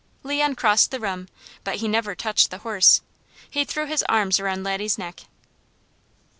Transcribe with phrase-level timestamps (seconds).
[0.23, 1.27] Leon crossed the room,
[1.63, 3.01] but he never touched the horse.
[3.51, 5.25] He threw his arms around Laddie's neck.